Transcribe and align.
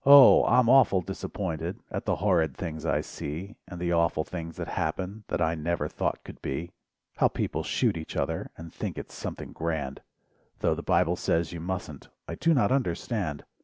I'm 0.03 0.67
awful 0.67 1.01
disappointed 1.01 1.79
At 1.91 2.05
the 2.05 2.15
horrid 2.15 2.57
things 2.57 2.87
I 2.87 3.01
see. 3.01 3.55
And 3.67 3.79
the 3.79 3.91
awful 3.91 4.23
things 4.23 4.55
that 4.57 4.69
happen 4.69 5.25
That 5.27 5.41
I 5.43 5.53
never 5.53 5.87
thought 5.87 6.23
could 6.23 6.41
be. 6.41 6.71
How 7.17 7.27
people 7.27 7.61
shoot 7.61 7.95
each 7.95 8.15
other, 8.15 8.49
And 8.57 8.73
think 8.73 8.97
it 8.97 9.11
"something 9.11 9.51
grand," 9.53 10.01
Tho 10.61 10.73
the 10.73 10.81
Bible 10.81 11.17
says 11.17 11.53
you 11.53 11.59
mustn't 11.61 12.09
I 12.27 12.33
do 12.33 12.51
not 12.55 12.71
understand! 12.71 13.45